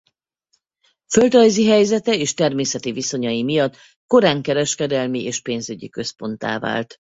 Földrajzi 1.11 1.65
helyzete 1.67 2.15
és 2.15 2.33
természeti 2.33 2.91
viszonyai 2.91 3.43
miatt 3.43 3.77
korán 4.07 4.41
kereskedelmi 4.41 5.23
és 5.23 5.41
pénzügyi 5.41 5.89
központtá 5.89 6.59
vált. 6.59 6.97